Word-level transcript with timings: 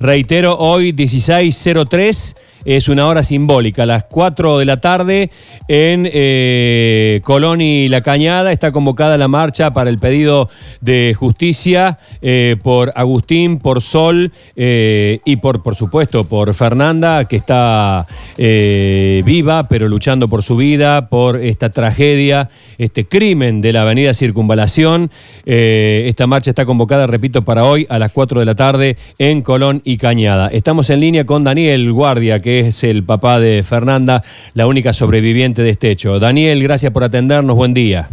Reitero, 0.00 0.56
hoy 0.56 0.92
16.03 0.92 2.36
es 2.76 2.90
una 2.90 3.06
hora 3.06 3.22
simbólica. 3.22 3.84
A 3.84 3.86
las 3.86 4.04
4 4.04 4.58
de 4.58 4.66
la 4.66 4.78
tarde 4.78 5.30
en 5.68 6.06
eh, 6.12 7.22
Colón 7.24 7.62
y 7.62 7.88
La 7.88 8.02
Cañada 8.02 8.52
está 8.52 8.72
convocada 8.72 9.16
la 9.16 9.26
marcha 9.26 9.70
para 9.70 9.88
el 9.88 9.98
pedido 9.98 10.50
de 10.82 11.14
justicia 11.18 11.98
eh, 12.20 12.56
por 12.62 12.92
Agustín, 12.94 13.58
por 13.58 13.80
Sol 13.80 14.32
eh, 14.54 15.20
y 15.24 15.36
por, 15.36 15.62
por 15.62 15.76
supuesto, 15.76 16.24
por 16.24 16.52
Fernanda, 16.52 17.24
que 17.24 17.36
está 17.36 18.06
viva, 18.36 19.66
pero 19.68 19.88
luchando 19.88 20.28
por 20.28 20.42
su 20.42 20.56
vida, 20.56 21.08
por 21.08 21.40
esta 21.40 21.70
tragedia, 21.70 22.50
este 22.76 23.06
crimen 23.06 23.62
de 23.62 23.72
la 23.72 23.82
avenida 23.82 24.12
Circunvalación. 24.12 25.10
esta 25.44 26.26
marcha 26.26 26.50
está 26.50 26.66
convocada, 26.66 27.06
repito, 27.06 27.42
para 27.42 27.64
hoy 27.64 27.86
a 27.88 27.98
las 27.98 28.12
4 28.12 28.40
de 28.40 28.46
la 28.46 28.54
tarde 28.54 28.96
en 29.18 29.40
Colón 29.40 29.80
y 29.84 29.96
Cañada. 29.96 30.48
Estamos 30.48 30.90
en 30.90 31.00
línea 31.00 31.24
con 31.24 31.44
Daniel 31.44 31.90
Guardia, 31.92 32.40
que 32.40 32.57
es 32.60 32.84
el 32.84 33.02
papá 33.02 33.38
de 33.38 33.62
Fernanda, 33.62 34.22
la 34.54 34.66
única 34.66 34.92
sobreviviente 34.92 35.62
de 35.62 35.70
este 35.70 35.90
hecho. 35.90 36.18
Daniel, 36.18 36.62
gracias 36.62 36.92
por 36.92 37.04
atendernos, 37.04 37.56
buen 37.56 37.74
día. 37.74 38.08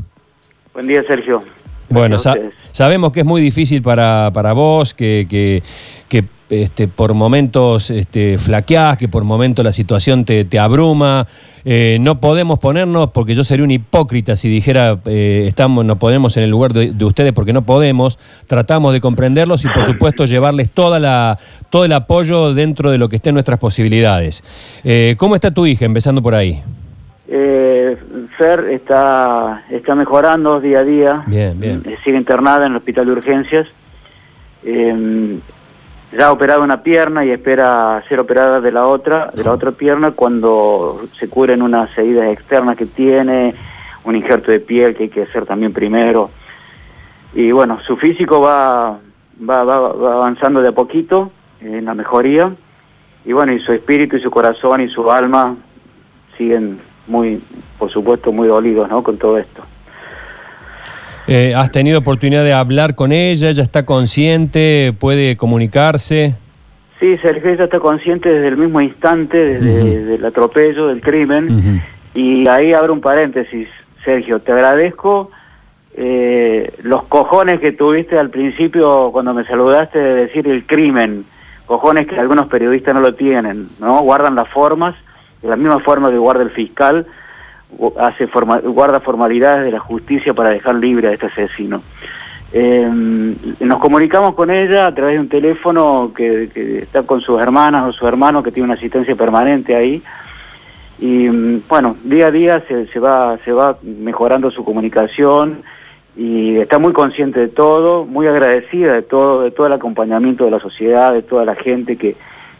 Buen 0.73 0.87
día, 0.87 1.03
Sergio. 1.07 1.41
Bueno, 1.89 2.17
sabemos 2.71 3.11
que 3.11 3.21
es 3.21 3.25
muy 3.25 3.41
difícil 3.41 3.81
para, 3.81 4.31
para 4.33 4.53
vos, 4.53 4.93
que, 4.93 5.27
que, 5.29 5.63
que 6.09 6.23
este, 6.49 6.87
por 6.87 7.13
momentos 7.13 7.89
este, 7.89 8.37
flaqueás, 8.37 8.97
que 8.97 9.07
por 9.07 9.23
momentos 9.23 9.65
la 9.65 9.71
situación 9.71 10.25
te, 10.25 10.59
abruma. 10.59 11.27
Eh, 11.63 11.97
no 11.99 12.19
podemos 12.19 12.59
ponernos, 12.59 13.09
porque 13.11 13.33
yo 13.33 13.43
sería 13.43 13.65
un 13.65 13.71
hipócrita 13.71 14.35
si 14.35 14.47
dijera 14.49 14.99
eh, 15.05 15.45
estamos, 15.47 15.83
nos 15.83 15.97
ponemos 15.97 16.37
en 16.37 16.43
el 16.43 16.51
lugar 16.51 16.73
de, 16.73 17.03
ustedes 17.03 17.33
porque 17.33 17.53
no 17.53 17.63
podemos. 17.63 18.19
Tratamos 18.45 18.93
de 18.93 19.01
comprenderlos 19.01 19.65
y 19.65 19.69
por 19.69 19.85
supuesto 19.85 20.25
llevarles 20.25 20.69
toda 20.69 20.99
la, 20.99 21.39
todo 21.69 21.85
el 21.85 21.93
apoyo 21.93 22.53
dentro 22.53 22.91
de 22.91 22.99
lo 22.99 23.09
que 23.09 23.15
esté 23.15 23.29
en 23.29 23.35
nuestras 23.35 23.57
posibilidades. 23.57 24.43
Eh, 24.83 25.15
¿Cómo 25.17 25.33
está 25.35 25.51
tu 25.51 25.65
hija, 25.65 25.85
empezando 25.85 26.21
por 26.21 26.35
ahí? 26.35 26.61
Fer 28.37 28.65
está, 28.71 29.63
está 29.71 29.95
mejorando 29.95 30.59
día 30.59 30.79
a 30.79 30.83
día. 30.83 31.23
Bien, 31.25 31.59
bien. 31.59 31.83
Sigue 32.03 32.17
internada 32.17 32.65
en 32.65 32.73
el 32.73 32.77
hospital 32.77 33.05
de 33.05 33.11
urgencias 33.13 33.67
ya 36.15 36.27
ha 36.27 36.31
operado 36.31 36.63
una 36.63 36.81
pierna 36.81 37.25
y 37.25 37.31
espera 37.31 38.03
ser 38.07 38.19
operada 38.19 38.61
de 38.61 38.71
la 38.71 38.87
otra, 38.87 39.31
de 39.33 39.43
la 39.43 39.51
otra 39.51 39.71
pierna 39.71 40.11
cuando 40.11 41.01
se 41.17 41.27
cubren 41.27 41.61
unas 41.61 41.95
heridas 41.97 42.29
externas 42.29 42.77
que 42.77 42.85
tiene, 42.85 43.53
un 44.03 44.15
injerto 44.15 44.51
de 44.51 44.59
piel 44.59 44.95
que 44.95 45.03
hay 45.03 45.09
que 45.09 45.23
hacer 45.23 45.45
también 45.45 45.73
primero. 45.73 46.29
Y 47.33 47.51
bueno, 47.51 47.79
su 47.81 47.97
físico 47.97 48.39
va, 48.39 48.97
va, 49.47 49.61
avanzando 49.61 50.61
de 50.61 50.69
a 50.69 50.71
poquito 50.71 51.31
en 51.59 51.85
la 51.85 51.93
mejoría. 51.93 52.53
Y 53.25 53.33
bueno, 53.33 53.51
y 53.51 53.59
su 53.59 53.73
espíritu 53.73 54.15
y 54.15 54.21
su 54.21 54.31
corazón 54.31 54.81
y 54.81 54.87
su 54.87 55.11
alma 55.11 55.55
siguen 56.37 56.79
muy, 57.07 57.41
por 57.77 57.89
supuesto, 57.89 58.31
muy 58.31 58.47
dolidos 58.47 58.89
¿no? 58.89 59.03
con 59.03 59.17
todo 59.17 59.37
esto. 59.37 59.63
Eh, 61.27 61.53
¿Has 61.55 61.71
tenido 61.71 61.99
oportunidad 61.99 62.43
de 62.43 62.53
hablar 62.53 62.95
con 62.95 63.11
ella? 63.11 63.49
¿Ella 63.49 63.63
está 63.63 63.85
consciente? 63.85 64.93
¿Puede 64.97 65.37
comunicarse? 65.37 66.35
Sí, 66.99 67.17
Sergio, 67.17 67.51
ella 67.51 67.65
está 67.65 67.79
consciente 67.79 68.29
desde 68.29 68.47
el 68.49 68.57
mismo 68.57 68.79
instante, 68.79 69.59
desde 69.59 70.15
el 70.15 70.25
atropello, 70.25 70.87
del 70.87 71.01
crimen. 71.01 71.81
Y 72.13 72.47
ahí 72.47 72.73
abro 72.73 72.93
un 72.93 73.01
paréntesis, 73.01 73.67
Sergio, 74.03 74.39
te 74.39 74.53
agradezco 74.53 75.31
eh, 75.97 76.73
los 76.83 77.03
cojones 77.03 77.59
que 77.59 77.71
tuviste 77.71 78.19
al 78.19 78.29
principio 78.29 79.09
cuando 79.11 79.33
me 79.33 79.45
saludaste 79.45 79.97
de 79.97 80.13
decir 80.15 80.47
el 80.47 80.65
crimen, 80.65 81.25
cojones 81.65 82.05
que 82.07 82.19
algunos 82.19 82.47
periodistas 82.47 82.93
no 82.93 83.01
lo 83.01 83.15
tienen, 83.15 83.69
¿no? 83.79 84.01
Guardan 84.01 84.35
las 84.35 84.49
formas, 84.49 84.95
de 85.41 85.47
la 85.47 85.55
misma 85.55 85.79
forma 85.79 86.09
que 86.09 86.17
guarda 86.17 86.43
el 86.43 86.51
fiscal, 86.51 87.05
hace 87.99 88.25
guarda 88.25 88.99
formalidades 88.99 89.65
de 89.65 89.71
la 89.71 89.79
justicia 89.79 90.33
para 90.33 90.49
dejar 90.49 90.75
libre 90.75 91.07
a 91.07 91.11
este 91.11 91.27
asesino. 91.27 91.81
Em, 92.53 93.35
nos 93.59 93.79
comunicamos 93.79 94.33
con 94.33 94.49
ella 94.49 94.87
a 94.87 94.95
través 94.95 95.15
de 95.15 95.19
un 95.19 95.29
teléfono 95.29 96.11
que, 96.15 96.79
está 96.81 97.03
con 97.03 97.19
sus 97.19 97.41
hermanas 97.41 97.87
o 97.87 97.91
su 97.91 98.07
hermano 98.07 98.43
que 98.43 98.51
tiene 98.51 98.65
una 98.65 98.75
asistencia 98.75 99.15
permanente 99.15 99.75
ahí. 99.75 100.01
Y 100.99 101.27
mm, 101.29 101.63
bueno, 101.67 101.97
día 102.03 102.27
a 102.27 102.31
día 102.31 102.63
se, 102.67 102.99
va, 102.99 103.37
se 103.43 103.51
va 103.51 103.77
mejorando 103.83 104.51
su 104.51 104.63
comunicación 104.63 105.63
y 106.15 106.57
está 106.57 106.79
muy 106.79 106.93
consciente 106.93 107.41
de 107.41 107.47
todo, 107.49 108.05
muy 108.05 108.27
agradecida 108.27 108.93
de 108.93 109.01
todo, 109.01 109.41
de 109.41 109.51
todo 109.51 109.67
el 109.67 109.73
acompañamiento 109.73 110.45
de 110.45 110.51
la 110.51 110.59
sociedad, 110.59 111.11
de 111.11 111.23
toda 111.23 111.43
la 111.43 111.55
gente 111.55 111.97
que, 111.97 112.15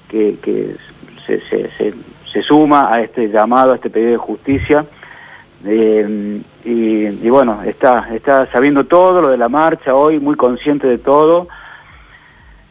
que, 0.09 0.75
se, 1.25 2.43
suma 2.43 2.93
a 2.93 3.01
este 3.01 3.29
llamado, 3.29 3.71
a 3.71 3.75
este 3.75 3.89
pedido 3.89 4.11
de 4.11 4.17
justicia. 4.17 4.85
Eh, 5.63 6.41
y, 6.63 7.29
bueno, 7.29 7.61
está, 7.63 8.07
está 8.13 8.51
sabiendo 8.51 8.85
todo 8.85 9.21
lo 9.21 9.29
de 9.29 9.37
la 9.37 9.49
marcha 9.49 9.93
hoy, 9.93 10.19
muy 10.19 10.35
consciente 10.35 10.87
de 10.87 10.97
todo. 10.97 11.47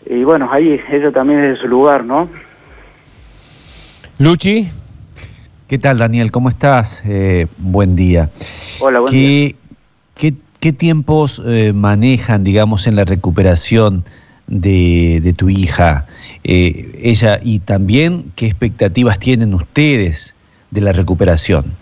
Y 0.06 0.24
bueno, 0.24 0.48
ahí 0.50 0.80
ella 0.90 1.10
también 1.12 1.40
es 1.40 1.50
de 1.52 1.56
su 1.56 1.68
lugar, 1.68 2.04
¿no? 2.04 2.28
Luchi. 4.18 4.68
¿Qué 5.68 5.78
tal, 5.78 5.98
Daniel? 5.98 6.30
¿Cómo 6.30 6.48
estás? 6.50 7.02
Eh, 7.06 7.46
buen 7.56 7.96
día. 7.96 8.30
Hola, 8.80 9.00
buen 9.00 9.12
¿Qué, 9.12 9.56
día. 10.16 10.32
¿qué, 10.60 10.72
tiempos 10.72 11.42
eh, 11.46 11.72
manejan, 11.74 12.44
digamos, 12.44 12.86
en 12.86 12.96
la 12.96 13.04
recuperación 13.04 14.04
de, 14.46 15.20
de 15.22 15.32
tu 15.32 15.48
hija? 15.48 16.06
ella 16.42 17.40
y 17.42 17.60
también 17.60 18.30
qué 18.36 18.44
expectativas 18.46 19.18
tienen 19.18 19.54
ustedes 19.54 20.34
de 20.70 20.80
la 20.82 20.92
recuperación. 20.92 21.74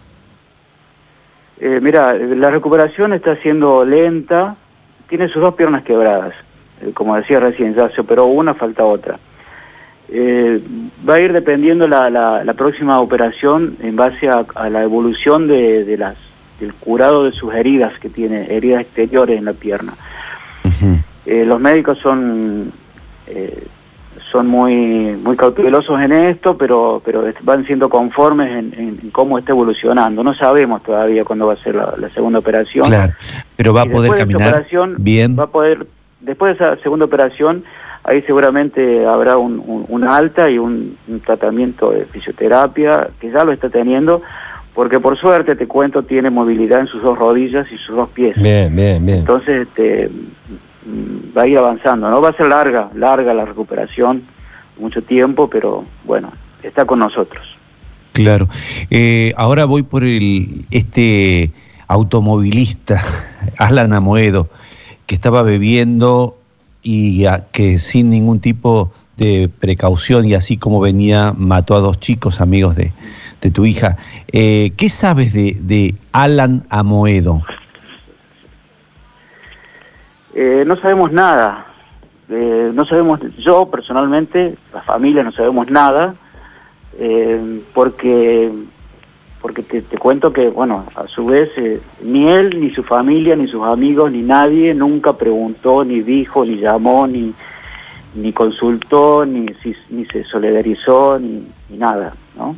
Eh, 1.65 1.79
mira, 1.81 2.15
la 2.15 2.51
recuperación 2.51 3.13
está 3.13 3.37
siendo 3.37 3.85
lenta, 3.85 4.57
tiene 5.09 5.29
sus 5.29 5.41
dos 5.41 5.55
piernas 5.55 5.85
quebradas, 5.85 6.35
eh, 6.81 6.91
como 6.93 7.15
decía 7.15 7.39
recién, 7.39 7.73
ya 7.73 7.89
se 7.91 8.01
operó 8.01 8.25
una, 8.25 8.53
falta 8.55 8.85
otra. 8.85 9.21
Eh, 10.09 10.61
va 11.09 11.15
a 11.15 11.21
ir 11.21 11.33
dependiendo 11.33 11.87
la, 11.87 12.11
la, 12.11 12.55
próxima 12.55 12.99
operación 12.99 13.77
en 13.81 13.95
base 13.95 14.29
a, 14.29 14.45
la 14.71 14.83
evolución 14.83 15.47
de, 15.47 15.95
las, 15.97 16.17
del 16.59 16.75
curado 16.75 17.23
de 17.27 17.31
sus 17.31 17.55
heridas 17.55 17.97
que 18.01 18.09
tiene, 18.09 18.53
heridas 18.53 18.81
exteriores 18.81 19.39
en 19.39 19.45
la 19.45 19.53
pierna. 19.53 19.95
los 21.25 21.61
médicos 21.61 21.97
son 21.99 22.73
son 24.33 24.47
muy 24.47 25.15
muy 25.23 25.37
cautelosos 25.37 26.01
en 26.01 26.11
esto, 26.11 26.57
pero 26.57 27.03
pero 27.05 27.25
van 27.43 27.67
siendo 27.67 27.91
conformes 27.91 28.51
en, 28.51 29.11
cómo 29.13 29.39
está 29.39 29.53
evolucionando. 29.53 30.25
No 30.25 30.35
sabemos 30.35 30.83
todavía 30.83 31.25
cuándo 31.25 31.47
va 31.47 31.53
a 31.53 31.57
ser 31.57 31.75
la, 31.75 32.09
segunda 32.15 32.39
operación. 32.39 32.87
Claro, 32.87 33.13
pero 33.57 33.75
va 33.75 33.83
a 33.83 33.87
poder 33.87 34.15
caminar 34.15 34.67
bien. 34.97 35.37
Va 35.39 35.45
a 35.45 35.51
poder, 35.51 35.87
después 36.21 36.59
de 36.59 36.65
esa 36.65 36.83
segunda 36.83 37.05
operación, 37.05 37.63
ahí 38.05 38.23
seguramente 38.23 39.07
habrá 39.07 39.37
un, 39.37 40.05
alta 40.05 40.51
y 40.51 40.59
un, 40.59 40.97
tratamiento 41.25 41.91
de 41.91 42.07
fisioterapia, 42.07 43.11
que 43.21 43.31
ya 43.31 43.45
lo 43.45 43.53
está 43.53 43.69
teniendo, 43.69 44.23
porque 44.75 44.99
por 44.99 45.19
suerte, 45.19 45.57
te 45.57 45.67
cuento, 45.67 46.05
tiene 46.05 46.31
movilidad 46.31 46.81
en 46.81 46.87
sus 46.87 47.03
dos 47.03 47.19
rodillas 47.19 47.71
y 47.71 47.77
sus 47.77 47.95
dos 47.95 48.09
pies. 48.09 48.41
Bien, 48.41 48.75
bien, 48.75 49.05
bien. 49.05 49.19
Entonces, 49.19 49.69
este, 49.69 50.11
va 51.37 51.43
a 51.43 51.47
ir 51.47 51.59
avanzando, 51.59 52.11
¿no? 52.11 52.21
Va 52.21 52.31
a 52.31 52.37
ser 52.37 52.49
larga, 52.49 52.91
larga 52.95 53.35
la 53.35 53.45
recuperación, 53.45 54.23
mucho 54.79 55.03
tiempo, 55.03 55.49
pero 55.49 55.85
bueno, 56.05 56.33
está 56.63 56.85
con 56.85 56.99
nosotros. 56.99 57.57
Claro. 58.13 58.49
Eh, 58.91 59.33
ahora 59.37 59.65
voy 59.65 59.83
por 59.83 60.05
el 60.05 60.67
este 60.71 61.51
automovilista, 61.89 63.03
Alan 63.59 63.93
Amoedo, 63.93 64.49
que 65.07 65.15
estaba 65.15 65.43
bebiendo 65.43 66.39
y 66.83 67.25
que 67.53 67.79
sin 67.79 68.11
ningún 68.11 68.41
tipo 68.41 68.93
de 69.17 69.49
precaución 69.61 70.27
y 70.27 70.35
así 70.35 70.57
como 70.57 70.81
venía, 70.81 71.33
mató 71.37 71.77
a 71.77 71.81
dos 71.81 72.01
chicos 72.01 72.41
amigos 72.41 72.77
de, 72.77 72.93
tu 73.53 73.65
hija. 73.67 73.97
Eh, 74.29 74.73
¿Qué 74.77 74.89
sabes 74.89 75.33
de, 75.33 75.57
de 75.61 75.95
Alan 76.13 76.65
Amoedo? 76.71 77.43
Eh, 80.35 80.65
no 80.67 80.77
sabemos 80.77 81.13
nada. 81.13 81.67
Eh, 82.29 82.71
no 82.73 82.87
sabemos, 82.87 83.21
yo 83.37 83.67
personalmente, 83.67 84.57
la 84.73 84.83
familia 84.83 85.23
no 85.23 85.33
sabemos 85.33 85.71
nada, 85.71 86.15
eh, 86.99 87.61
porque 87.75 88.51
porque 89.43 89.65
te, 89.65 89.83
cuento 89.99 90.33
que, 90.33 90.51
bueno, 90.51 90.87
a 90.95 91.09
su 91.09 91.27
vez, 91.27 91.51
ni 92.01 92.29
él, 92.29 92.61
ni 92.61 92.71
su 92.71 92.85
familia, 92.85 93.35
ni 93.35 93.49
sus 93.49 93.65
amigos, 93.65 94.13
ni 94.13 94.23
nadie 94.23 94.73
nunca 94.73 95.15
preguntó, 95.15 95.85
ni 95.85 96.01
dijo, 96.01 96.45
ni 96.45 96.59
llamó, 96.59 97.09
ni, 97.09 97.35
ni 98.15 98.33
consultó, 98.33 99.27
ni, 99.27 99.47
ni 99.91 100.05
se 100.07 100.23
solidarizó, 100.23 101.19
ni, 101.19 101.45
nada, 101.77 102.15
¿no? 102.39 102.55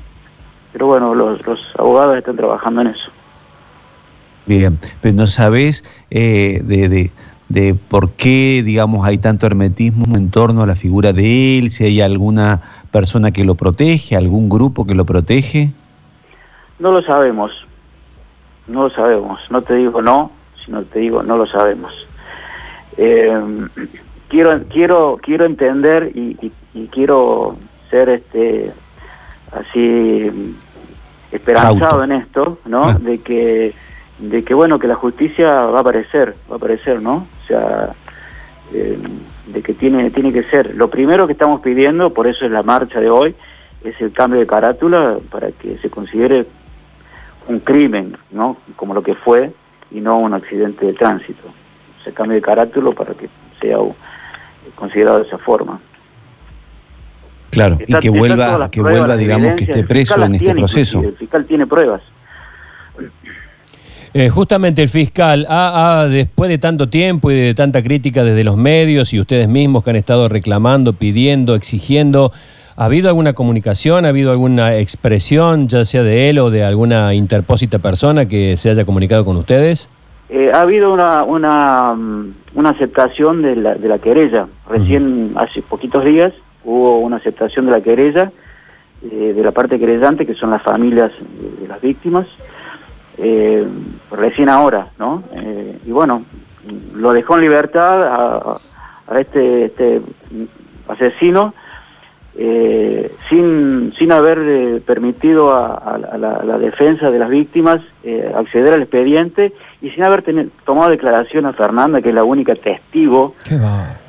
Pero 0.75 0.89
bueno, 0.89 1.15
los, 1.15 1.41
abogados 1.79 2.19
están 2.19 2.37
trabajando 2.37 2.83
en 2.83 2.89
eso. 2.89 3.11
Bien, 4.45 4.79
pero 5.01 5.15
no 5.15 5.27
sabes 5.27 5.85
de 6.11 6.61
de 6.67 7.11
por 7.89 8.11
qué, 8.13 8.63
digamos, 8.65 9.07
hay 9.07 9.19
tanto 9.19 9.47
hermetismo 9.47 10.17
en 10.17 10.31
torno 10.31 10.63
a 10.63 10.67
la 10.67 10.75
figura 10.75 11.13
de 11.13 11.59
él, 11.59 11.71
si 11.71 11.85
hay 11.85 12.01
alguna 12.01 12.61
persona 12.91 13.31
que 13.31 13.45
lo 13.45 13.55
protege, 13.55 14.17
algún 14.17 14.49
grupo 14.49 14.87
que 14.87 14.95
lo 14.95 15.05
protege. 15.05 15.73
No 16.79 16.93
lo 16.93 17.03
sabemos, 17.03 17.67
no 18.67 18.85
lo 18.85 18.91
sabemos, 18.91 19.41
no 19.51 19.63
te 19.63 19.75
digo 19.75 20.03
no, 20.03 20.33
sino 20.65 20.83
te 20.83 21.01
digo 21.01 21.23
no 21.23 21.37
lo 21.37 21.47
sabemos. 21.47 22.07
Eh, 22.97 23.33
quiero, 24.29 24.63
quiero, 24.69 25.19
quiero 25.23 25.45
entender 25.45 26.11
y, 26.15 26.53
quiero 26.91 27.57
ser 27.91 28.09
este 28.09 28.73
así 29.53 30.55
esperanzado 31.31 32.03
en 32.03 32.13
esto, 32.13 32.59
¿no? 32.65 32.87
Ah. 32.87 32.99
De 33.01 33.19
que 33.19 33.75
de 34.19 34.45
que 34.45 34.55
bueno 34.55 34.79
que 34.79 34.87
la 34.87 34.95
justicia 34.95 35.67
va 35.67 35.79
a 35.79 35.81
aparecer, 35.81 36.35
va 36.51 36.55
a 36.55 36.57
aparecer, 36.57 37.03
¿no? 37.03 37.27
O 37.43 37.47
sea, 37.47 37.95
eh, 38.73 38.99
de 39.47 39.63
que 39.63 39.75
tiene 39.75 40.11
tiene 40.11 40.33
que 40.33 40.45
ser. 40.45 40.75
Lo 40.75 40.89
primero 40.89 41.27
que 41.27 41.33
estamos 41.33 41.61
pidiendo, 41.61 42.13
por 42.13 42.27
eso 42.27 42.45
es 42.45 42.51
la 42.51 42.63
marcha 42.63 43.01
de 43.01 43.11
hoy, 43.11 43.35
es 43.83 44.01
el 44.01 44.13
cambio 44.13 44.41
de 44.41 44.47
carátula 44.47 45.19
para 45.31 45.53
que 45.53 45.79
se 45.79 45.91
considere 45.91 46.47
un 47.49 47.61
crimen, 47.61 48.17
¿no? 48.31 48.57
Como 48.77 48.95
lo 48.95 49.03
que 49.03 49.15
fue 49.15 49.53
y 49.91 50.01
no 50.01 50.19
un 50.19 50.33
accidente 50.33 50.87
de 50.87 50.93
tránsito. 50.95 51.43
Se 52.03 52.13
cambio 52.13 52.37
de 52.37 52.43
carátula 52.43 52.93
para 52.93 53.15
que 53.15 53.29
sea 53.61 53.79
considerado 54.75 55.21
de 55.21 55.27
esa 55.27 55.39
forma. 55.39 55.81
Claro, 57.51 57.79
y 57.87 57.95
que 58.01 58.11
vuelva, 58.11 58.69
que 58.71 58.81
vuelva 58.81 59.17
digamos, 59.17 59.55
que 59.55 59.65
esté 59.65 59.85
preso 59.85 60.23
en 60.25 60.35
este 60.35 60.55
proceso. 60.55 61.01
El 61.03 61.17
fiscal 61.17 61.45
tiene 61.45 61.67
pruebas. 61.67 62.03
Eh, 64.17 64.29
justamente 64.29 64.81
el 64.81 64.89
fiscal, 64.89 65.45
ha, 65.49 66.07
después 66.09 66.49
de 66.49 66.59
tanto 66.59 66.89
tiempo 66.89 67.33
y 67.33 67.35
de 67.35 67.53
tanta 67.53 67.83
crítica 67.83 68.23
desde 68.23 68.45
los 68.45 68.57
medios 68.57 69.13
y 69.13 69.19
ustedes 69.19 69.49
mismos 69.49 69.83
que 69.83 69.91
han 69.91 69.97
estado 69.97 70.29
reclamando, 70.29 70.93
pidiendo, 70.93 71.57
exigiendo, 71.57 72.31
¿ha 72.77 72.85
habido 72.85 73.09
alguna 73.09 73.33
comunicación, 73.33 74.05
ha 74.05 74.11
habido 74.11 74.31
alguna 74.31 74.77
expresión, 74.77 75.67
ya 75.67 75.85
sea 75.85 76.05
de 76.05 76.31
él 76.31 76.39
o 76.39 76.51
de 76.51 76.63
alguna 76.63 77.13
interpósita 77.13 77.81
persona 77.81 78.29
que 78.29 78.57
se 78.57 78.71
haya 78.71 78.85
comunicado 78.85 79.25
con 79.25 79.37
ustedes? 79.37 79.91
Eh, 80.29 80.53
ha 80.55 80.61
habido 80.61 80.93
una, 80.93 81.25
una, 81.25 81.95
mm, 81.95 82.35
una 82.55 82.71
aceptación 82.71 83.43
de 83.43 83.57
la, 83.57 83.75
de 83.75 83.89
la 83.89 83.99
querella. 83.99 84.47
Recién, 84.69 85.33
hace 85.35 85.61
poquitos 85.61 86.05
días, 86.05 86.33
hubo 86.65 86.99
una 87.01 87.17
aceptación 87.17 87.67
de 87.67 87.73
la 87.73 87.81
querella, 87.81 88.31
eh, 89.11 89.33
de 89.37 89.43
la 89.43 89.53
parte 89.53 89.79
querellante, 89.79 90.25
que 90.25 90.35
son 90.35 90.51
las 90.51 90.63
familias 90.63 91.13
de, 91.61 91.69
las 91.69 91.81
víctimas, 91.81 92.27
eh, 93.19 93.67
recién 94.11 94.49
ahora, 94.49 94.89
¿no? 94.99 95.23
y 95.87 95.91
bueno, 95.91 96.25
lo 96.95 97.13
dejó 97.13 97.37
en 97.37 97.41
libertad 97.43 98.03
a, 98.03 98.57
a 99.07 99.21
este, 99.21 99.67
este 99.67 100.01
asesino 100.89 101.55
eh, 102.37 103.13
sin, 103.29 103.93
sin 103.97 104.11
haber 104.11 104.41
eh, 104.41 104.83
permitido 104.85 105.55
a, 105.55 105.99
la, 106.19 106.59
defensa 106.59 107.13
de 107.13 107.19
las 107.21 107.29
víctimas 107.29 107.81
eh, 108.03 108.33
acceder 108.35 108.75
al 108.75 108.83
expediente 108.83 109.53
y 109.81 109.91
sin 109.91 110.03
haber 110.03 110.25
tomado 110.65 110.91
declaración 110.91 111.47
a 111.47 111.53
Fernanda, 111.53 112.03
que 112.03 112.09
es 112.09 112.15
la 112.15 112.25
única 112.25 112.57
testigo 112.57 113.35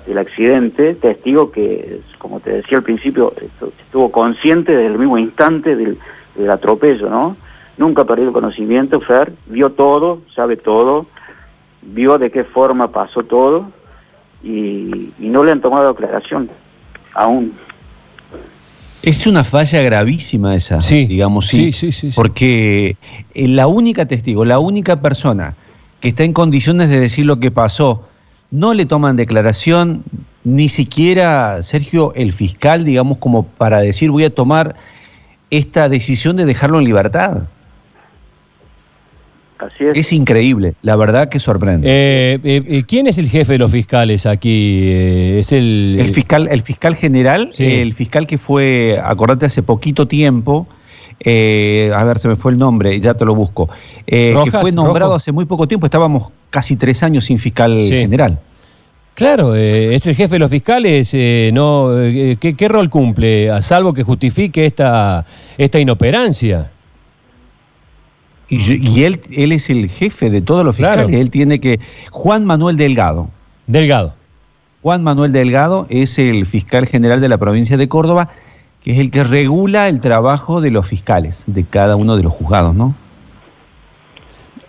del 0.08 0.18
accidente, 0.18 0.96
testigo 0.96 1.52
que, 1.52 2.02
como 2.18 2.40
te 2.40 2.52
decía 2.52 2.80
al 2.80 2.84
principio, 2.84 3.32
estuvo 3.86 4.12
consciente 4.12 4.72
desde 4.72 4.88
el 4.88 4.98
mismo 4.98 5.20
instante 5.20 5.76
del, 5.76 5.98
atropello, 6.50 7.10
¿no? 7.10 7.38
Nunca 7.78 8.04
ha 8.04 8.06
perdido 8.06 8.32
conocimiento, 8.32 9.02
Fer, 9.02 9.34
vio 9.48 9.72
todo, 9.72 10.22
sabe 10.34 10.56
todo, 10.56 11.08
vio 11.82 12.18
de 12.18 12.32
qué 12.32 12.44
forma 12.44 12.92
pasó 12.92 13.24
todo. 13.24 13.70
Y, 14.44 15.12
y 15.20 15.30
no 15.30 15.44
le 15.44 15.52
han 15.52 15.62
tomado 15.62 15.90
declaración 15.90 16.50
aún. 17.14 17.54
Es 19.02 19.28
una 19.28 19.44
falla 19.44 19.82
gravísima 19.82 20.56
esa, 20.56 20.80
digamos, 20.80 21.48
sí, 21.48 21.72
sí, 21.74 21.92
sí, 21.92 22.10
porque 22.16 22.98
eh, 23.34 23.48
la 23.48 23.68
única 23.68 24.08
testigo, 24.08 24.46
la 24.46 24.58
única 24.58 25.02
persona 25.02 25.56
que 26.00 26.10
está 26.10 26.24
en 26.24 26.34
condiciones 26.34 26.90
de 26.90 27.00
decir 27.00 27.26
lo 27.26 27.40
que 27.40 27.52
pasó, 27.52 28.08
no 28.50 28.74
le 28.74 28.86
toman 28.86 29.16
declaración, 29.16 30.04
ni 30.44 30.70
siquiera, 30.70 31.62
Sergio, 31.62 32.14
el 32.16 32.34
fiscal, 32.34 32.84
digamos, 32.84 33.20
como 33.20 33.46
para 33.46 33.80
decir 33.80 34.10
voy 34.10 34.24
a 34.24 34.34
tomar 34.34 34.76
esta 35.52 35.88
decisión 35.88 36.36
de 36.36 36.46
dejarlo 36.46 36.80
en 36.80 36.86
libertad 36.86 37.44
es. 39.80 40.14
increíble, 40.14 40.76
la 40.82 40.96
verdad 40.96 41.30
que 41.30 41.40
sorprende. 41.40 41.88
Eh, 41.88 42.40
eh, 42.44 42.64
eh, 42.68 42.84
¿Quién 42.88 43.08
es 43.08 43.18
el 43.18 43.30
jefe 43.30 43.54
de 43.54 43.60
los 43.60 43.72
fiscales 43.72 44.26
aquí? 44.26 44.90
¿Es 44.92 45.52
el, 45.52 45.98
el 46.00 46.10
fiscal, 46.14 46.48
el 46.52 46.62
fiscal 46.62 46.96
general, 46.96 47.52
el 47.58 47.94
fiscal 47.94 48.28
que 48.28 48.38
fue, 48.38 49.00
acordate, 49.04 49.46
hace 49.46 49.64
poquito 49.64 50.08
tiempo, 50.08 50.68
a 51.26 52.04
ver, 52.04 52.18
se 52.18 52.28
me 52.28 52.36
fue 52.36 52.52
el 52.52 52.58
nombre, 52.58 53.00
ya 53.00 53.14
te 53.14 53.26
lo 53.26 53.36
busco, 53.36 53.70
que 54.06 54.50
fue 54.52 54.72
nombrado 54.72 55.16
hace 55.16 55.32
muy 55.32 55.46
poco 55.46 55.68
tiempo, 55.68 55.86
estábamos 55.86 56.32
casi 56.50 56.76
tres 56.76 57.04
años 57.04 57.26
sin 57.26 57.40
fiscal 57.40 57.88
general. 57.88 58.40
Claro, 59.14 59.56
es 59.56 60.06
el 60.08 60.16
jefe 60.16 60.36
de 60.36 60.40
los 60.40 60.52
fiscales, 60.52 61.14
no, 61.54 61.90
¿qué, 62.40 62.68
rol 62.68 62.90
cumple? 62.90 63.50
A 63.50 63.62
salvo 63.62 63.94
que 63.94 64.04
justifique 64.04 64.66
esta, 64.66 65.26
esta 65.58 65.80
inoperancia. 65.80 66.72
Y, 68.48 69.04
él, 69.04 69.22
él 69.32 69.52
es 69.52 69.70
el 69.70 69.90
jefe 69.90 70.30
de 70.30 70.42
todos 70.42 70.64
los 70.64 70.76
fiscales. 70.76 71.12
Él 71.12 71.32
tiene 71.32 71.60
que. 71.60 71.80
Juan 72.12 72.46
Manuel 72.46 72.78
Delgado. 72.78 73.30
Delgado. 73.68 74.14
Juan 74.82 75.04
Manuel 75.04 75.32
Delgado 75.32 75.88
es 75.90 76.20
el 76.20 76.46
fiscal 76.46 76.86
general 76.86 77.20
de 77.20 77.28
la 77.28 77.40
provincia 77.40 77.76
de 77.76 77.88
Córdoba, 77.88 78.30
que 78.84 78.92
es 78.92 79.00
el 79.00 79.10
que 79.10 79.24
regula 79.24 79.90
el 79.90 80.00
trabajo 80.00 80.62
de 80.62 80.70
los 80.70 80.86
fiscales, 80.88 81.44
de 81.48 81.64
cada 81.64 81.96
uno 81.96 82.16
de 82.16 82.24
los 82.24 82.34
juzgados, 82.34 82.76
¿no? 82.76 82.94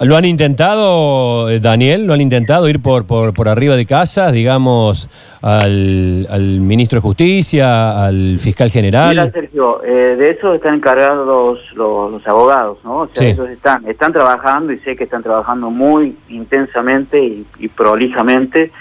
¿Lo 0.01 0.17
han 0.17 0.27
intentado, 0.27 1.49
eh, 1.49 1.59
Daniel? 1.59 2.07
¿Lo 2.07 2.13
han 2.13 2.21
intentado 2.21 2.69
ir 2.69 2.81
por, 2.81 3.07
por, 3.07 3.49
arriba 3.49 3.77
de 3.77 3.87
casa, 3.87 4.31
digamos, 4.31 5.09
al, 5.41 6.59
ministro 6.61 6.99
de 6.99 7.01
Justicia, 7.01 8.05
al 8.05 8.39
fiscal 8.39 8.71
general? 8.71 9.11
Mira, 9.11 9.31
Sergio, 9.31 9.83
eh, 9.83 10.17
de 10.19 10.31
eso 10.31 10.53
están 10.53 10.75
encargados 10.75 11.73
los, 11.75 12.27
abogados, 12.27 12.79
¿no? 12.85 12.99
O 12.99 13.09
sea, 13.11 13.27
ellos 13.27 13.49
están, 13.49 13.87
están 13.87 14.13
trabajando 14.13 14.73
y 14.73 14.79
sé 14.81 14.97
que 14.97 15.05
están 15.05 15.23
trabajando 15.23 15.71
muy 15.71 16.15
intensamente 16.29 17.19
y, 17.59 17.69
prolijamente. 17.69 18.73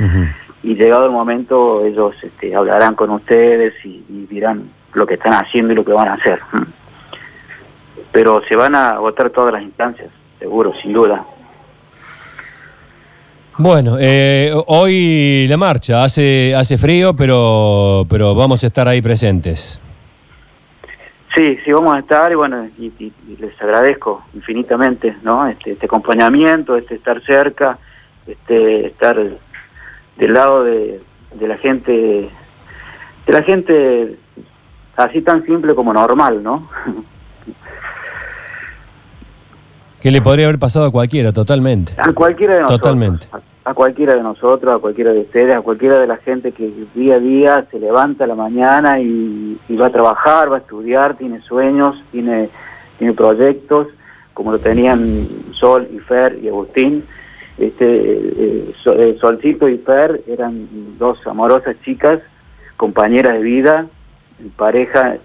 Y 0.63 0.75
llegado 0.75 1.05
el 1.05 1.11
momento, 1.11 1.85
ellos 1.85 2.15
este, 2.21 2.53
hablarán 2.55 2.95
con 2.95 3.11
ustedes 3.11 3.73
y, 3.85 4.03
y 4.09 4.27
dirán 4.29 4.63
lo 4.93 5.05
que 5.05 5.13
están 5.13 5.33
haciendo 5.33 5.71
y 5.71 5.75
lo 5.77 5.85
que 5.85 5.93
van 5.93 6.09
a 6.09 6.13
hacer. 6.15 6.39
Pero 8.11 8.41
se 8.49 8.55
van 8.55 8.75
a 8.75 8.91
agotar 8.93 9.29
todas 9.29 9.53
las 9.53 9.61
instancias 9.61 10.09
seguro, 10.39 10.73
sin 10.81 10.93
duda. 10.93 11.25
Bueno, 13.57 13.95
eh, 13.99 14.51
hoy 14.67 15.47
la 15.47 15.55
marcha, 15.55 16.03
hace, 16.03 16.53
hace 16.53 16.77
frío, 16.77 17.15
pero, 17.15 18.05
pero 18.09 18.35
vamos 18.35 18.63
a 18.63 18.67
estar 18.67 18.85
ahí 18.87 19.01
presentes. 19.01 19.79
Sí, 21.33 21.57
sí 21.63 21.71
vamos 21.71 21.95
a 21.95 21.99
estar 21.99 22.31
y 22.31 22.35
bueno, 22.35 22.67
y, 22.77 22.91
les 23.39 23.61
agradezco 23.61 24.23
infinitamente, 24.33 25.15
¿no? 25.23 25.47
Este, 25.47 25.71
este, 25.71 25.85
acompañamiento, 25.85 26.75
este 26.75 26.95
estar 26.95 27.21
cerca, 27.23 27.77
este 28.27 28.87
estar 28.87 29.17
del 30.17 30.33
lado 30.33 30.63
de, 30.63 31.01
de 31.33 31.47
la 31.47 31.57
gente, 31.57 32.29
de 33.25 33.33
la 33.33 33.43
gente 33.43 34.17
así 34.97 35.21
tan 35.21 35.45
simple 35.45 35.75
como 35.75 35.93
normal, 35.93 36.43
¿no? 36.43 36.69
Que 40.05 40.11
le 40.11 40.21
podría 40.21 40.45
haber 40.45 40.59
pasado 40.59 40.85
a 40.85 40.91
cualquiera, 40.91 41.33
totalmente. 41.33 41.93
A 41.97 42.13
cualquiera 42.13 42.53
de 42.53 42.59
nosotros. 42.61 42.79
Totalmente. 42.79 43.27
A, 43.63 43.73
cualquiera 43.73 44.13
de 44.13 44.21
nosotros, 44.21 44.75
a 44.75 44.77
cualquiera 44.77 45.11
de 45.11 45.21
ustedes, 45.21 45.57
a 45.57 45.61
cualquiera 45.61 45.97
de 45.97 46.05
la 46.05 46.17
gente 46.17 46.51
que 46.51 46.71
día 46.93 47.15
a 47.15 47.19
día 47.19 47.65
se 47.71 47.79
levanta 47.79 48.25
a 48.25 48.27
la 48.27 48.35
mañana 48.35 48.99
y, 48.99 49.57
va 49.71 49.87
a 49.87 49.89
trabajar, 49.89 50.51
va 50.51 50.57
a 50.57 50.59
estudiar, 50.59 51.17
tiene 51.17 51.41
sueños, 51.41 51.95
tiene, 52.11 52.51
tiene 52.99 53.13
proyectos, 53.13 53.87
como 54.35 54.51
lo 54.51 54.59
tenían 54.59 55.27
Sol 55.53 55.87
y 55.91 55.97
Fer 55.97 56.37
y 56.39 56.49
Agustín. 56.49 57.03
Este, 57.57 57.85
eh, 57.87 58.75
eh, 58.85 59.17
Solcito 59.19 59.67
y 59.67 59.79
Fer 59.79 60.21
eran 60.27 60.67
dos 60.99 61.25
amorosas 61.25 61.77
chicas, 61.83 62.19
compañeras 62.77 63.33
de 63.33 63.41
vida, 63.41 63.87
pareja 64.55 65.17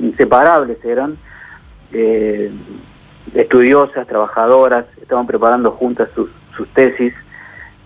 inseparables 0.00 0.84
eran. 0.84 1.16
Eh, 1.92 2.50
estudiosas, 3.34 4.06
trabajadoras, 4.06 4.86
estaban 5.00 5.26
preparando 5.26 5.72
juntas 5.72 6.08
sus, 6.14 6.28
tesis, 6.74 7.14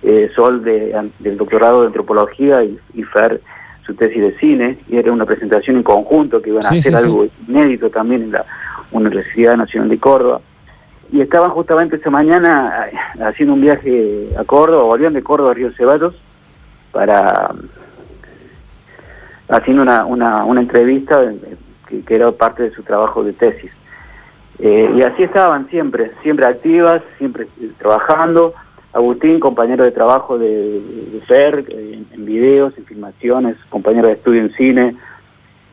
eh, 0.03 0.31
Sol 0.35 0.65
de, 0.65 1.11
del 1.19 1.37
doctorado 1.37 1.83
de 1.83 1.89
antropología 1.89 2.65
y, 2.65 3.03
Fer 3.05 3.41
su 3.85 3.95
tesis 3.95 4.23
de 4.23 4.39
cine, 4.39 4.79
y 4.89 4.97
era 4.97 5.13
una 5.13 5.27
presentación 5.27 5.77
en 5.77 5.83
conjunto 5.83 6.41
que 6.41 6.51
iban 6.51 6.65
a 6.65 6.71
hacer 6.71 6.95
algo 6.95 7.27
inédito 7.49 7.91
también 7.91 8.23
en 8.23 8.33
la 8.33 8.45
Universidad 8.93 9.57
Nacional 9.57 9.89
de 9.89 9.99
Córdoba. 9.99 10.41
y 11.11 11.21
estaban 11.21 11.51
justamente 11.51 11.97
esa 11.97 12.09
mañana 12.09 12.87
eh, 12.91 13.23
haciendo 13.23 13.55
un 13.55 13.61
viaje 13.61 14.29
a 14.39 14.45
Córdoba, 14.45 14.85
volvían 14.85 15.13
de 15.13 15.23
Córdoba 15.23 15.51
a 15.51 15.55
Río 15.55 15.73
Ceballos 15.73 16.15
para 16.93 17.51
haciendo 19.49 19.83
una, 19.83 20.05
una, 20.07 20.45
una 20.45 20.61
entrevista 20.61 21.33
que, 21.89 22.03
que, 22.03 22.15
era 22.15 22.31
parte 22.31 22.63
de 22.63 22.71
su 22.71 22.83
trabajo 22.83 23.23
de 23.23 23.33
tesis. 23.33 23.71
Eh, 24.65 24.93
y 24.95 25.03
así 25.03 25.25
estaban 25.25 25.69
siempre, 25.71 26.13
siempre 26.23 26.47
activas, 26.47 27.03
siempre 27.19 27.49
trabajando. 27.79 28.55
Agustín, 28.93 29.41
compañero 29.41 29.83
de 29.83 29.91
trabajo 29.91 30.39
de, 30.39 30.81
de 31.29 32.05
en, 32.13 32.25
videos, 32.25 32.73
en 32.79 32.85
filmaciones, 32.85 33.57
compañero 33.71 34.07
de 34.07 34.15
estudio 34.15 34.43
en 34.43 34.55
cine. 34.55 34.97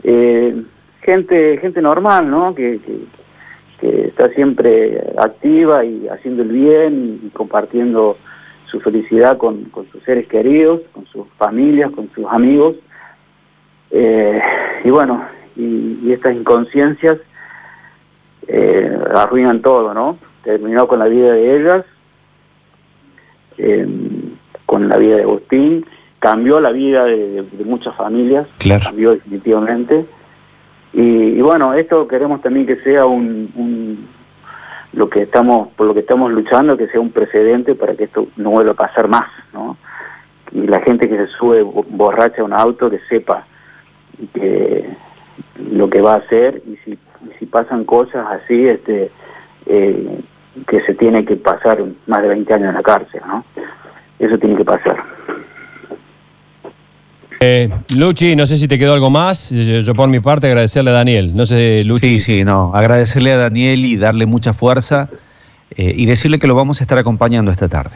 Eh, 0.04 0.64
gente 1.02 1.60
gente 1.60 1.84
normal, 1.84 2.32
¿no? 2.32 2.56
Que, 2.56 2.80
que, 2.80 4.08
está 4.08 4.28
siempre 4.30 5.02
activa 5.18 5.86
y 5.86 6.10
haciendo 6.10 6.42
el 6.42 6.50
bien 6.50 7.22
y 7.24 7.30
compartiendo 7.30 8.18
su 8.66 8.82
felicidad 8.82 9.38
con, 9.38 9.66
con 9.66 9.88
sus 9.90 10.04
seres 10.04 10.28
queridos, 10.28 10.82
con 10.92 11.06
sus 11.06 11.28
familias, 11.38 11.92
con 11.92 12.10
sus 12.14 12.26
amigos. 12.26 12.76
Eh, 13.92 14.42
y 14.84 14.90
bueno, 14.90 15.24
y, 15.56 16.00
y 16.04 16.12
estas 16.12 16.36
inconsciencias 16.36 17.20
eh, 18.52 19.00
arruinan 19.14 19.62
todo, 19.62 19.94
¿no? 19.94 20.18
Terminó 20.44 20.88
con 20.88 20.98
la 21.00 21.06
vida 21.06 21.34
de 21.34 21.56
ellas, 21.56 21.86
eh, 23.60 23.88
con 24.66 24.90
la 24.90 24.98
vida 24.98 25.18
de 25.18 25.22
Agustín, 25.22 25.86
cambió 26.18 26.60
la 26.60 26.72
vida 26.72 27.06
de, 27.06 27.44
de 27.44 27.64
muchas 27.64 27.96
familias, 27.96 28.48
claro. 28.58 28.84
cambió 28.86 29.12
definitivamente. 29.12 30.06
Y, 30.94 31.02
y, 31.02 31.42
bueno, 31.42 31.76
esto 31.76 32.08
queremos 32.08 32.42
también 32.42 32.66
que 32.66 32.78
sea 32.78 33.06
un, 33.06 33.52
un, 33.56 34.08
lo 34.94 35.10
que 35.10 35.22
estamos, 35.22 35.68
por 35.76 35.86
lo 35.86 35.94
que 35.94 36.00
estamos 36.00 36.32
luchando, 36.32 36.76
que 36.76 36.88
sea 36.88 37.00
un 37.00 37.12
precedente 37.12 37.76
para 37.76 37.94
que 37.94 38.06
esto 38.06 38.28
no 38.36 38.50
vuelva 38.50 38.72
a 38.72 38.76
pasar 38.76 39.08
más, 39.08 39.28
¿no? 39.54 39.78
Y 40.52 40.66
la 40.66 40.82
gente 40.82 41.08
que 41.08 41.18
se 41.18 41.28
sube 41.28 41.62
borracha 41.62 42.42
a 42.42 42.46
un 42.46 42.54
auto 42.54 42.90
que 42.90 43.00
sepa 43.08 43.46
que 44.34 44.90
lo 45.72 45.88
que 45.88 46.02
va 46.02 46.16
a 46.16 46.18
hacer 46.18 46.64
y 46.66 46.76
si, 46.78 46.98
si 47.38 47.46
pasan 47.46 47.86
cosas 47.86 48.26
así, 48.30 48.68
este, 48.68 49.12
eh, 49.66 50.20
que 50.68 50.82
se 50.82 50.94
tiene 50.94 51.26
que 51.26 51.36
pasar 51.36 51.84
más 52.08 52.22
de 52.22 52.28
20 52.30 52.54
años 52.54 52.70
en 52.70 52.76
la 52.76 52.84
cárcel, 52.84 53.22
¿no? 53.28 53.46
Eso 54.18 54.38
tiene 54.38 54.56
que 54.56 54.66
pasar. 54.66 54.98
Eh, 57.42 57.70
Luchi, 57.98 58.36
no 58.36 58.46
sé 58.46 58.58
si 58.58 58.68
te 58.68 58.78
quedó 58.78 58.94
algo 58.94 59.10
más. 59.10 59.50
Yo, 59.50 59.80
yo, 59.80 59.96
por 59.96 60.10
mi 60.10 60.20
parte 60.20 60.48
agradecerle 60.48 60.90
a 60.90 60.94
Daniel. 60.94 61.36
No 61.36 61.46
sé, 61.46 61.84
Luchi. 61.86 62.20
Sí, 62.20 62.20
sí, 62.20 62.44
no. 62.44 62.74
Agradecerle 62.76 63.32
a 63.32 63.38
Daniel 63.38 63.86
y 63.86 63.96
darle 63.96 64.26
mucha 64.26 64.52
fuerza 64.52 65.10
eh, 65.78 65.94
y 65.96 66.06
decirle 66.06 66.40
que 66.40 66.48
lo 66.48 66.56
vamos 66.56 66.82
a 66.82 66.84
estar 66.84 66.98
acompañando 66.98 67.52
esta 67.52 67.70
tarde. 67.70 67.96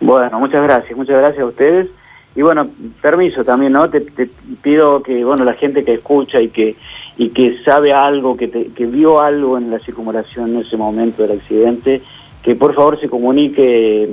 Bueno, 0.00 0.38
muchas 0.38 0.62
gracias, 0.62 0.96
muchas 0.96 1.18
gracias 1.18 1.42
a 1.42 1.46
ustedes. 1.46 1.88
Y 2.36 2.42
bueno, 2.42 2.68
permiso 3.00 3.44
también, 3.44 3.72
¿no? 3.72 3.88
Te, 3.88 4.02
te 4.02 4.28
pido 4.62 5.02
que, 5.02 5.24
bueno, 5.24 5.44
la 5.44 5.54
gente 5.54 5.84
que 5.84 5.94
escucha 5.94 6.40
y 6.40 6.48
que 6.48 6.76
y 7.18 7.30
que 7.30 7.58
sabe 7.64 7.92
algo, 7.92 8.36
que, 8.36 8.48
te, 8.48 8.66
que 8.68 8.86
vio 8.86 9.20
algo 9.20 9.56
en 9.56 9.70
la 9.70 9.78
circunvalación 9.78 10.54
en 10.54 10.62
ese 10.62 10.76
momento 10.76 11.22
del 11.22 11.38
accidente, 11.38 12.02
que 12.42 12.54
por 12.54 12.74
favor 12.74 13.00
se 13.00 13.08
comunique, 13.08 14.08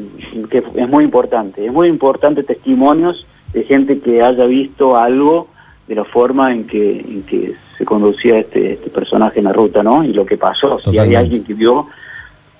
que 0.49 0.63
es 0.75 0.89
muy 0.89 1.03
importante. 1.03 1.65
Es 1.65 1.71
muy 1.71 1.87
importante 1.87 2.43
testimonios 2.43 3.27
de 3.51 3.63
gente 3.63 3.99
que 3.99 4.23
haya 4.23 4.45
visto 4.45 4.97
algo 4.97 5.47
de 5.87 5.95
la 5.95 6.05
forma 6.05 6.51
en 6.51 6.65
que, 6.65 6.99
en 6.99 7.23
que 7.23 7.55
se 7.77 7.85
conducía 7.85 8.39
este, 8.39 8.73
este 8.73 8.89
personaje 8.89 9.39
en 9.39 9.45
la 9.45 9.53
ruta, 9.53 9.83
¿no? 9.83 10.03
Y 10.03 10.13
lo 10.13 10.25
que 10.25 10.37
pasó. 10.37 10.77
Totalmente. 10.77 10.91
Si 10.91 10.99
hay 10.99 11.15
alguien 11.15 11.43
que 11.43 11.53
vio, 11.53 11.87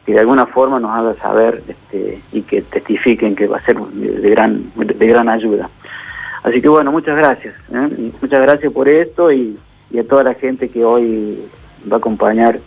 que 0.06 0.14
de 0.14 0.20
alguna 0.20 0.46
forma 0.46 0.80
nos 0.80 0.92
haga 0.92 1.16
saber 1.22 1.64
este, 1.68 2.22
y 2.32 2.42
que 2.42 2.62
testifiquen 2.62 3.36
que 3.36 3.48
va 3.48 3.58
a 3.58 3.66
ser 3.66 3.78
de, 3.78 4.30
gran, 4.30 4.72
de 4.76 5.08
gran 5.08 5.30
ayuda. 5.30 5.70
Así 6.44 6.62
que 6.62 6.68
bueno, 6.68 6.92
muchas 6.92 7.16
gracias. 7.16 7.56
¿eh? 7.74 8.12
Muchas 8.22 8.42
gracias 8.42 8.72
por 8.74 8.90
esto 8.90 9.32
y, 9.32 9.58
y, 9.92 10.00
a 10.00 10.08
toda 10.08 10.24
la 10.24 10.34
gente 10.34 10.70
que 10.70 10.84
hoy 10.84 11.42
va 11.90 11.96
a 11.96 12.00
acompañar 12.00 12.60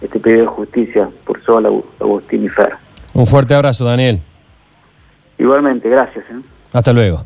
este 0.00 0.20
pedido 0.20 0.42
de 0.42 0.46
justicia 0.46 1.08
por 1.24 1.42
Sol, 1.42 1.84
Agustín 2.00 2.44
y 2.44 2.48
Fer. 2.48 2.74
Un 3.12 3.26
fuerte 3.26 3.54
abrazo, 3.54 3.84
Daniel. 3.84 4.20
Igualmente, 5.38 5.88
gracias. 5.88 6.24
¿eh? 6.30 6.40
Hasta 6.72 6.92
luego. 6.92 7.24